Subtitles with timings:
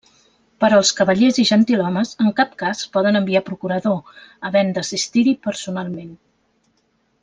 [0.63, 4.19] Però els cavallers i gentilhomes en cap cas poden enviar procurador,
[4.51, 6.15] havent d'assistir-hi personalment.